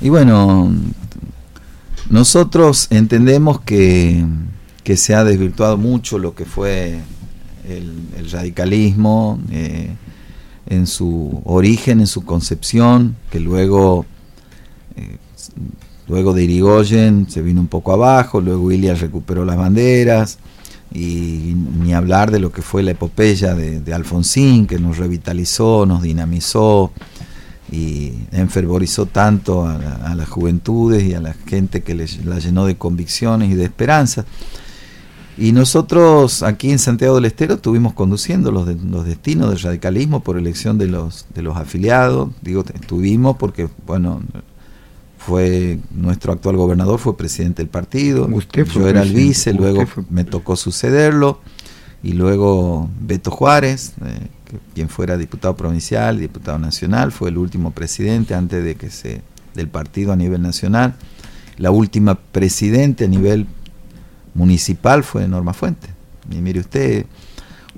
Y 0.00 0.08
bueno, 0.08 0.72
nosotros 2.10 2.86
entendemos 2.90 3.60
que, 3.60 4.24
que 4.84 4.96
se 4.96 5.14
ha 5.14 5.24
desvirtuado 5.24 5.76
mucho 5.76 6.18
lo 6.18 6.34
que 6.34 6.44
fue 6.44 7.00
el, 7.68 8.30
radicalismo 8.30 9.40
eh, 9.50 9.90
en 10.66 10.86
su 10.86 11.42
origen, 11.44 12.00
en 12.00 12.06
su 12.06 12.24
concepción, 12.24 13.16
que 13.30 13.40
luego, 13.40 14.04
eh, 14.96 15.16
luego 16.08 16.34
de 16.34 16.44
Irigoyen 16.44 17.28
se 17.28 17.42
vino 17.42 17.60
un 17.60 17.68
poco 17.68 17.92
abajo, 17.92 18.40
luego 18.40 18.64
William 18.64 18.96
recuperó 18.96 19.44
las 19.44 19.56
banderas, 19.56 20.38
y 20.92 21.54
ni 21.80 21.94
hablar 21.94 22.30
de 22.30 22.38
lo 22.38 22.52
que 22.52 22.62
fue 22.62 22.82
la 22.82 22.92
epopeya 22.92 23.54
de, 23.54 23.94
Alfonsín, 23.94 24.66
que 24.66 24.78
nos 24.78 24.98
revitalizó, 24.98 25.84
nos 25.84 26.02
dinamizó 26.02 26.92
y 27.70 28.12
enfervorizó 28.32 29.06
tanto 29.06 29.66
a, 29.66 30.14
las 30.14 30.28
juventudes 30.28 31.02
y 31.02 31.14
a 31.14 31.20
la 31.20 31.34
gente 31.34 31.82
que 31.82 31.94
la 31.94 32.38
llenó 32.38 32.66
de 32.66 32.76
convicciones 32.76 33.50
y 33.50 33.54
de 33.54 33.64
esperanza. 33.64 34.24
Y 35.38 35.52
nosotros 35.52 36.42
aquí 36.42 36.70
en 36.70 36.78
Santiago 36.78 37.16
del 37.16 37.26
Estero 37.26 37.54
estuvimos 37.54 37.92
conduciendo 37.92 38.50
los, 38.50 38.66
los 38.84 39.04
destinos 39.04 39.50
del 39.50 39.60
radicalismo 39.60 40.20
por 40.20 40.38
elección 40.38 40.78
de 40.78 40.86
los, 40.86 41.26
de 41.34 41.42
los 41.42 41.56
afiliados. 41.56 42.30
Digo, 42.40 42.64
estuvimos 42.72 43.36
porque, 43.36 43.68
bueno, 43.86 44.22
fue 45.18 45.78
nuestro 45.90 46.32
actual 46.32 46.56
gobernador, 46.56 46.98
fue 46.98 47.16
presidente 47.16 47.62
del 47.62 47.68
partido. 47.68 48.28
Yo 48.80 48.88
era 48.88 49.02
el 49.02 49.12
vice, 49.12 49.52
luego 49.52 49.84
me 50.08 50.24
tocó 50.24 50.56
sucederlo. 50.56 51.40
Y 52.06 52.12
luego 52.12 52.88
Beto 53.00 53.32
Juárez, 53.32 53.94
eh, 54.04 54.28
quien 54.76 54.88
fuera 54.88 55.16
diputado 55.16 55.56
provincial, 55.56 56.20
diputado 56.20 56.56
nacional, 56.56 57.10
fue 57.10 57.30
el 57.30 57.36
último 57.36 57.72
presidente 57.72 58.32
antes 58.32 58.62
de 58.62 58.76
que 58.76 58.90
se 58.90 59.22
del 59.56 59.66
partido 59.66 60.12
a 60.12 60.16
nivel 60.16 60.40
nacional. 60.40 60.94
La 61.58 61.72
última 61.72 62.14
presidente 62.14 63.06
a 63.06 63.08
nivel 63.08 63.48
municipal 64.34 65.02
fue 65.02 65.26
Norma 65.26 65.52
Fuente. 65.52 65.88
Y 66.30 66.36
mire 66.36 66.60
usted, 66.60 67.06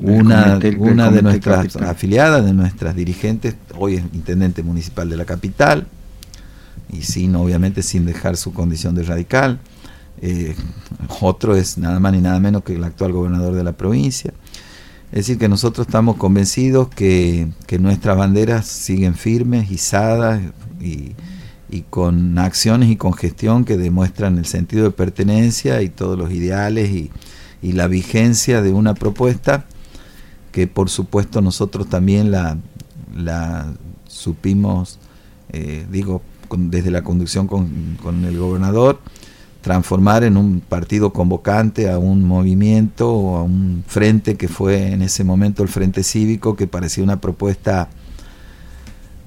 una, 0.00 0.58
una 0.78 1.10
de 1.10 1.20
nuestras 1.20 1.76
afiliadas, 1.76 2.46
de 2.46 2.54
nuestras 2.54 2.96
dirigentes, 2.96 3.56
hoy 3.76 3.96
es 3.96 4.04
intendente 4.14 4.62
municipal 4.62 5.10
de 5.10 5.18
la 5.18 5.26
capital, 5.26 5.86
y 6.90 7.02
sin, 7.02 7.36
obviamente, 7.36 7.82
sin 7.82 8.06
dejar 8.06 8.38
su 8.38 8.54
condición 8.54 8.94
de 8.94 9.02
radical. 9.02 9.60
Eh, 10.20 10.54
otro 11.20 11.56
es 11.56 11.78
nada 11.78 12.00
más 12.00 12.12
ni 12.12 12.20
nada 12.20 12.40
menos 12.40 12.64
que 12.64 12.74
el 12.74 12.84
actual 12.84 13.12
gobernador 13.12 13.54
de 13.54 13.64
la 13.64 13.72
provincia. 13.72 14.32
Es 15.12 15.26
decir, 15.26 15.38
que 15.38 15.48
nosotros 15.48 15.86
estamos 15.86 16.16
convencidos 16.16 16.88
que, 16.88 17.48
que 17.66 17.78
nuestras 17.78 18.16
banderas 18.16 18.66
siguen 18.66 19.14
firmes, 19.14 19.70
izadas 19.70 20.40
y, 20.80 21.12
y 21.74 21.82
con 21.82 22.38
acciones 22.38 22.88
y 22.88 22.96
con 22.96 23.14
gestión 23.14 23.64
que 23.64 23.76
demuestran 23.76 24.38
el 24.38 24.46
sentido 24.46 24.84
de 24.84 24.90
pertenencia 24.92 25.82
y 25.82 25.88
todos 25.88 26.16
los 26.16 26.30
ideales 26.30 26.90
y, 26.90 27.10
la 27.62 27.86
vigencia 27.86 28.60
de 28.60 28.74
una 28.74 28.92
propuesta 28.92 29.64
que 30.52 30.66
por 30.66 30.90
supuesto 30.90 31.40
nosotros 31.40 31.88
también 31.88 32.30
la, 32.30 32.58
la 33.16 33.72
supimos, 34.06 34.98
eh, 35.48 35.86
digo, 35.90 36.20
desde 36.58 36.90
la 36.90 37.02
conducción 37.02 37.46
con, 37.46 37.96
con, 38.02 38.26
el 38.26 38.38
gobernador, 38.38 39.00
transformar 39.64 40.24
en 40.24 40.36
un 40.36 40.60
partido 40.60 41.14
convocante 41.14 41.88
a 41.90 41.96
un 41.96 42.22
movimiento 42.22 43.10
o 43.10 43.38
a 43.38 43.42
un 43.42 43.82
frente 43.86 44.36
que 44.36 44.46
fue 44.46 44.92
en 44.92 45.00
ese 45.00 45.24
momento 45.24 45.62
el 45.62 45.70
Frente 45.70 46.02
Cívico, 46.02 46.54
que 46.54 46.66
parecía 46.66 47.02
una 47.02 47.18
propuesta 47.18 47.88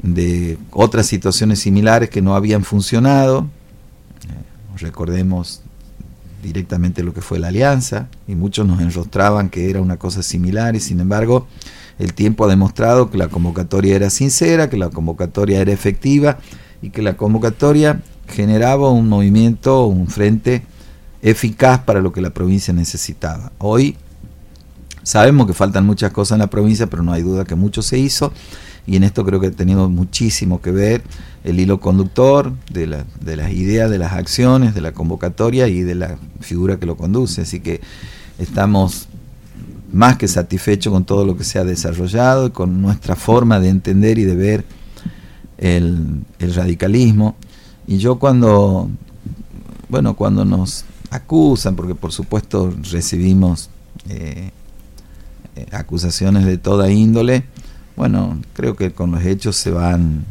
de 0.03 0.59
otras 0.69 1.07
situaciones 1.07 1.57
similares 1.57 2.11
que 2.11 2.21
no 2.21 2.35
habían 2.35 2.63
funcionado. 2.63 3.47
Eh, 4.29 4.77
recordemos 4.77 5.63
directamente 6.43 7.01
lo 7.01 7.15
que 7.15 7.21
fue 7.21 7.39
la 7.39 7.47
alianza 7.47 8.07
y 8.27 8.35
muchos 8.35 8.67
nos 8.67 8.79
enrostraban 8.79 9.49
que 9.49 9.71
era 9.71 9.81
una 9.81 9.97
cosa 9.97 10.21
similar 10.21 10.75
y 10.75 10.79
sin 10.79 10.99
embargo 10.99 11.47
el 11.97 12.13
tiempo 12.13 12.45
ha 12.45 12.47
demostrado 12.47 13.09
que 13.09 13.17
la 13.17 13.29
convocatoria 13.29 13.95
era 13.95 14.11
sincera, 14.11 14.69
que 14.69 14.77
la 14.77 14.89
convocatoria 14.91 15.61
era 15.61 15.71
efectiva 15.71 16.37
y 16.83 16.91
que 16.91 17.01
la 17.01 17.17
convocatoria 17.17 18.03
generaba 18.27 18.91
un 18.91 19.09
movimiento, 19.09 19.85
un 19.85 20.07
frente 20.07 20.63
eficaz 21.21 21.79
para 21.79 22.01
lo 22.01 22.11
que 22.11 22.21
la 22.21 22.29
provincia 22.29 22.73
necesitaba. 22.73 23.51
Hoy 23.57 23.97
sabemos 25.03 25.47
que 25.47 25.53
faltan 25.53 25.85
muchas 25.85 26.11
cosas 26.11 26.35
en 26.35 26.39
la 26.39 26.47
provincia, 26.47 26.87
pero 26.87 27.03
no 27.03 27.13
hay 27.13 27.21
duda 27.21 27.45
que 27.45 27.55
mucho 27.55 27.81
se 27.81 27.97
hizo 27.97 28.31
y 28.85 28.95
en 28.95 29.03
esto 29.03 29.25
creo 29.25 29.39
que 29.39 29.47
ha 29.47 29.51
tenido 29.51 29.89
muchísimo 29.89 30.61
que 30.61 30.71
ver 30.71 31.03
el 31.43 31.59
hilo 31.59 31.79
conductor 31.79 32.53
de, 32.71 32.87
la, 32.87 33.05
de 33.21 33.35
las 33.35 33.51
ideas, 33.51 33.89
de 33.89 33.97
las 33.97 34.13
acciones, 34.13 34.73
de 34.73 34.81
la 34.81 34.93
convocatoria 34.93 35.67
y 35.67 35.81
de 35.81 35.95
la 35.95 36.17
figura 36.39 36.77
que 36.77 36.85
lo 36.85 36.95
conduce. 36.95 37.41
Así 37.41 37.59
que 37.59 37.81
estamos 38.39 39.07
más 39.91 40.17
que 40.17 40.27
satisfechos 40.27 40.91
con 40.91 41.05
todo 41.05 41.25
lo 41.25 41.37
que 41.37 41.43
se 41.43 41.59
ha 41.59 41.63
desarrollado 41.63 42.47
y 42.47 42.49
con 42.51 42.81
nuestra 42.81 43.15
forma 43.15 43.59
de 43.59 43.69
entender 43.69 44.17
y 44.17 44.23
de 44.23 44.35
ver 44.35 44.65
el, 45.57 46.23
radicalismo. 46.39 47.35
Y 47.87 47.97
yo 47.97 48.19
cuando, 48.19 48.89
bueno, 49.87 50.15
cuando 50.15 50.43
nos 50.43 50.83
acusan, 51.09 51.75
porque 51.75 51.95
por 51.95 52.11
supuesto 52.11 52.73
recibimos 52.91 53.69
eh, 54.09 54.51
acusaciones 55.71 56.45
de 56.45 56.57
toda 56.57 56.91
índole, 56.91 57.45
bueno, 57.95 58.39
creo 58.53 58.75
que 58.75 58.91
con 58.91 59.11
los 59.11 59.25
hechos 59.25 59.55
se 59.55 59.71
van 59.71 60.25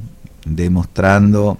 demostrando 0.44 1.58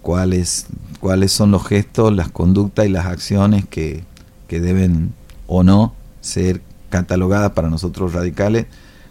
cuáles, 0.00 0.66
cuáles 0.98 1.30
son 1.30 1.52
los 1.52 1.66
gestos, 1.66 2.12
las 2.12 2.30
conductas 2.30 2.86
y 2.86 2.88
las 2.88 3.06
acciones 3.06 3.64
que, 3.66 4.04
deben 4.48 5.14
o 5.46 5.62
no 5.62 5.94
ser 6.20 6.60
catalogadas 6.90 7.52
para 7.52 7.70
nosotros 7.70 8.12
radicales 8.12 8.66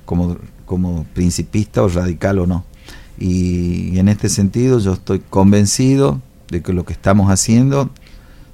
como, 0.05 0.37
como 0.67 1.03
principista 1.15 1.81
o 1.81 1.87
radical 1.87 2.37
o 2.37 2.45
no. 2.45 2.63
Y, 3.21 3.99
en 3.99 4.07
este 4.07 4.29
sentido 4.29 4.79
yo 4.79 4.93
estoy 4.93 5.19
convencido 5.19 6.19
de 6.49 6.63
que 6.63 6.73
lo 6.73 6.85
que 6.85 6.93
estamos 6.93 7.29
haciendo 7.29 7.91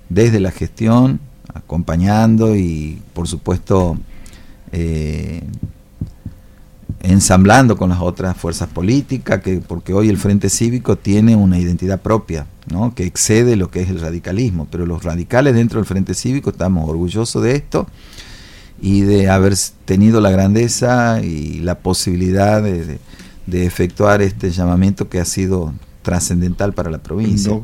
desde 0.10 0.42
la 0.42 0.52
gestión, 0.52 1.22
acompañando 1.54 2.54
y 2.54 3.02
por 3.14 3.30
supuesto 3.30 3.98
eh, 4.74 5.42
ensamblando 7.00 7.78
con 7.78 7.90
las 7.90 8.02
otras 8.02 8.36
fuerzas 8.36 8.68
políticas, 8.68 9.42
que, 9.42 9.62
porque 9.66 9.94
hoy 9.94 10.10
el 10.10 10.18
Frente 10.18 10.50
Cívico 10.50 10.98
tiene 10.98 11.38
una 11.38 11.58
identidad 11.60 12.02
propia, 12.02 12.46
¿no? 12.70 12.94
que 12.94 13.06
excede 13.06 13.56
lo 13.56 13.72
que 13.72 13.82
es 13.82 13.90
el 13.90 14.02
radicalismo, 14.02 14.68
pero 14.70 14.86
los 14.86 15.02
radicales 15.02 15.56
dentro 15.56 15.80
del 15.80 15.86
Frente 15.86 16.14
Cívico 16.14 16.50
estamos 16.50 16.90
orgullosos 16.90 17.42
de 17.42 17.56
esto 17.56 17.88
y 18.82 19.02
de 19.02 19.30
haber 19.30 19.56
tenido 19.86 20.20
la 20.20 20.30
grandeza 20.30 21.22
y 21.24 21.60
la 21.60 21.80
posibilidad 21.80 22.62
de, 22.62 23.00
de 23.48 23.66
efectuar 23.66 24.22
este 24.22 24.52
llamamiento 24.52 25.10
que 25.10 25.20
ha 25.20 25.26
sido 25.26 25.74
trascendental 26.04 26.74
para 26.74 26.92
la 26.92 27.00
provincia. 27.00 27.52